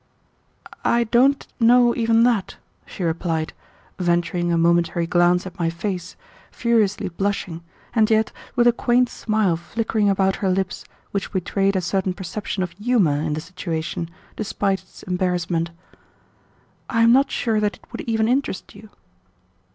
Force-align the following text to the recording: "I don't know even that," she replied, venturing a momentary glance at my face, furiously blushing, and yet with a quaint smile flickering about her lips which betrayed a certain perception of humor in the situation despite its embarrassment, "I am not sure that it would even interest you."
"I 0.83 1.03
don't 1.03 1.45
know 1.59 1.93
even 1.93 2.23
that," 2.23 2.55
she 2.87 3.03
replied, 3.03 3.53
venturing 3.99 4.51
a 4.51 4.57
momentary 4.57 5.05
glance 5.05 5.45
at 5.45 5.59
my 5.59 5.69
face, 5.69 6.15
furiously 6.49 7.07
blushing, 7.09 7.61
and 7.93 8.09
yet 8.09 8.31
with 8.55 8.65
a 8.65 8.73
quaint 8.73 9.09
smile 9.11 9.55
flickering 9.55 10.09
about 10.09 10.37
her 10.37 10.49
lips 10.49 10.85
which 11.11 11.31
betrayed 11.33 11.75
a 11.75 11.81
certain 11.81 12.15
perception 12.15 12.63
of 12.63 12.71
humor 12.71 13.21
in 13.21 13.33
the 13.35 13.41
situation 13.41 14.09
despite 14.35 14.81
its 14.81 15.03
embarrassment, 15.03 15.69
"I 16.89 17.03
am 17.03 17.11
not 17.11 17.29
sure 17.29 17.59
that 17.59 17.75
it 17.75 17.85
would 17.91 18.01
even 18.01 18.27
interest 18.27 18.73
you." 18.73 18.89